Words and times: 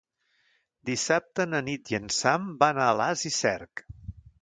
Dissabte 0.91 1.47
na 1.51 1.61
Nit 1.69 1.93
i 1.95 1.99
en 2.01 2.09
Sam 2.19 2.51
van 2.65 2.83
a 2.83 2.91
Alàs 2.97 3.29
i 3.33 3.37
Cerc. 3.41 3.87